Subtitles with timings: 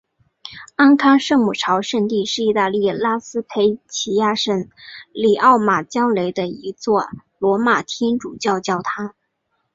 [0.75, 4.67] 安康圣母朝圣地是意大利拉斯佩齐亚省
[5.13, 7.05] 里奥马焦雷的一座
[7.37, 9.13] 罗马天主教教堂。